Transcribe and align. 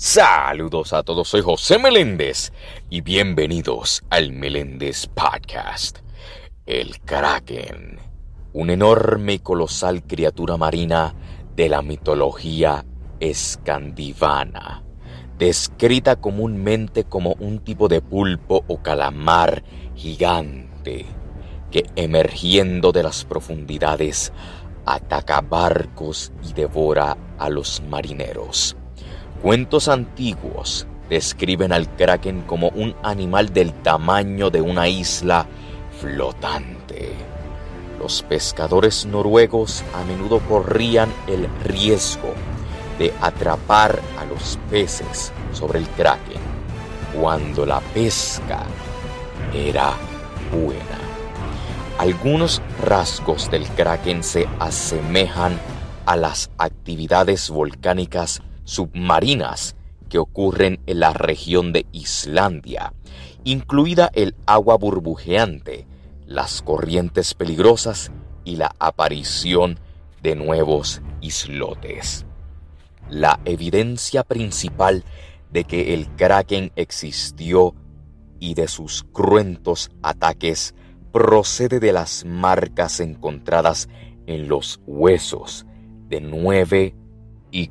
Saludos 0.00 0.92
a 0.92 1.02
todos, 1.02 1.26
soy 1.26 1.40
José 1.40 1.76
Meléndez 1.76 2.52
y 2.88 3.00
bienvenidos 3.00 4.04
al 4.10 4.30
Meléndez 4.30 5.08
Podcast. 5.08 5.98
El 6.66 7.00
Kraken, 7.00 7.98
una 8.52 8.74
enorme 8.74 9.32
y 9.32 9.38
colosal 9.40 10.04
criatura 10.04 10.56
marina 10.56 11.16
de 11.56 11.68
la 11.68 11.82
mitología 11.82 12.86
escandivana, 13.18 14.84
descrita 15.36 16.14
comúnmente 16.14 17.02
como 17.02 17.32
un 17.40 17.58
tipo 17.58 17.88
de 17.88 18.00
pulpo 18.00 18.64
o 18.68 18.80
calamar 18.80 19.64
gigante 19.96 21.06
que 21.72 21.82
emergiendo 21.96 22.92
de 22.92 23.02
las 23.02 23.24
profundidades 23.24 24.32
ataca 24.86 25.40
barcos 25.40 26.30
y 26.48 26.52
devora 26.52 27.16
a 27.36 27.48
los 27.48 27.82
marineros. 27.82 28.76
Cuentos 29.42 29.86
antiguos 29.86 30.88
describen 31.08 31.72
al 31.72 31.88
kraken 31.94 32.42
como 32.42 32.70
un 32.70 32.96
animal 33.04 33.52
del 33.52 33.72
tamaño 33.72 34.50
de 34.50 34.60
una 34.60 34.88
isla 34.88 35.46
flotante. 36.00 37.12
Los 38.00 38.24
pescadores 38.24 39.06
noruegos 39.06 39.84
a 39.94 40.02
menudo 40.02 40.40
corrían 40.40 41.08
el 41.28 41.46
riesgo 41.62 42.34
de 42.98 43.14
atrapar 43.20 44.00
a 44.18 44.24
los 44.24 44.58
peces 44.70 45.32
sobre 45.52 45.78
el 45.78 45.88
kraken 45.90 46.42
cuando 47.14 47.64
la 47.64 47.78
pesca 47.80 48.64
era 49.54 49.92
buena. 50.50 50.98
Algunos 51.98 52.60
rasgos 52.84 53.48
del 53.52 53.68
kraken 53.68 54.24
se 54.24 54.48
asemejan 54.58 55.60
a 56.06 56.16
las 56.16 56.50
actividades 56.58 57.50
volcánicas 57.50 58.42
submarinas 58.68 59.76
que 60.10 60.18
ocurren 60.18 60.78
en 60.86 61.00
la 61.00 61.14
región 61.14 61.72
de 61.72 61.86
Islandia, 61.90 62.92
incluida 63.44 64.10
el 64.12 64.34
agua 64.44 64.76
burbujeante, 64.76 65.86
las 66.26 66.60
corrientes 66.60 67.32
peligrosas 67.32 68.12
y 68.44 68.56
la 68.56 68.74
aparición 68.78 69.80
de 70.22 70.36
nuevos 70.36 71.00
islotes. 71.22 72.26
La 73.08 73.40
evidencia 73.46 74.22
principal 74.22 75.02
de 75.50 75.64
que 75.64 75.94
el 75.94 76.06
kraken 76.16 76.70
existió 76.76 77.74
y 78.38 78.52
de 78.52 78.68
sus 78.68 79.02
cruentos 79.02 79.90
ataques 80.02 80.74
procede 81.10 81.80
de 81.80 81.94
las 81.94 82.26
marcas 82.26 83.00
encontradas 83.00 83.88
en 84.26 84.46
los 84.46 84.78
huesos 84.86 85.64
de 86.10 86.20
nueve 86.20 86.94
y 87.50 87.70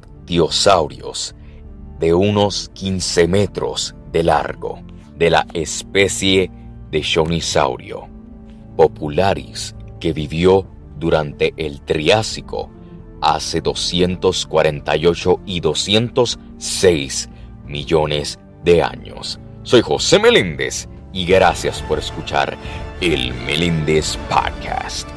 de 2.00 2.14
unos 2.14 2.70
15 2.74 3.28
metros 3.28 3.96
de 4.12 4.24
largo 4.24 4.82
de 5.16 5.30
la 5.30 5.48
especie 5.54 6.52
de 6.92 7.02
Shonisaurio 7.02 8.08
popularis 8.78 9.76
que 10.00 10.14
vivió 10.14 10.66
durante 10.98 11.54
el 11.58 11.82
Triásico 11.82 12.70
hace 13.22 13.60
248 13.60 15.42
y 15.46 15.60
206 15.60 17.30
millones 17.66 18.40
de 18.64 18.84
años. 18.84 19.40
Soy 19.64 19.82
José 19.82 20.20
Meléndez 20.20 20.88
y 21.12 21.26
gracias 21.26 21.82
por 21.82 22.00
escuchar 22.00 22.56
el 23.02 23.34
Meléndez 23.34 24.18
Podcast. 24.30 25.17